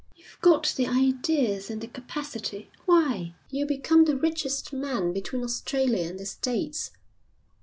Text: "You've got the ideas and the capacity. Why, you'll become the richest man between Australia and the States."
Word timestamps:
"You've 0.15 0.39
got 0.41 0.73
the 0.77 0.87
ideas 0.87 1.69
and 1.69 1.79
the 1.79 1.85
capacity. 1.85 2.71
Why, 2.87 3.35
you'll 3.51 3.67
become 3.67 4.05
the 4.05 4.17
richest 4.17 4.73
man 4.73 5.13
between 5.13 5.43
Australia 5.43 6.09
and 6.09 6.19
the 6.19 6.25
States." 6.25 6.89